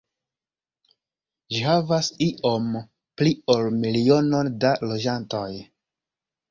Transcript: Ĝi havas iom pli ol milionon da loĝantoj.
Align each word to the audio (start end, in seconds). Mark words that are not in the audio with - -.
Ĝi 1.57 1.61
havas 1.67 2.09
iom 2.29 2.73
pli 3.21 3.37
ol 3.57 3.69
milionon 3.85 4.55
da 4.67 4.77
loĝantoj. 4.91 5.49